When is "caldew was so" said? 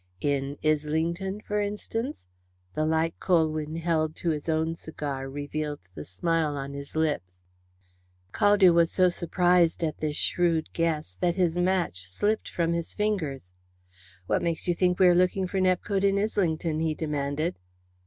8.33-9.09